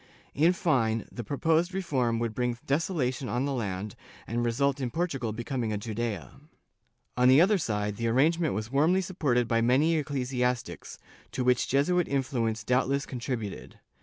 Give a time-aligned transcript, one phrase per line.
[0.33, 5.31] In fine, the proposed reform would bring desolation on the land and result in Portugal
[5.31, 6.39] becoming a Judea.
[7.15, 10.97] On the other side, the arrangement was warmly supported by many ecclesiastics,
[11.33, 13.77] to which Jesuit influence doubtless contributed.